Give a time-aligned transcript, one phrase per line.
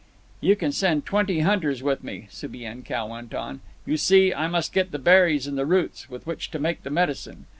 [0.39, 3.61] "You can send twenty hunters with me," Subienkow went on.
[3.85, 6.89] "You see, I must get the berries and the roots with which to make the
[6.89, 7.45] medicine.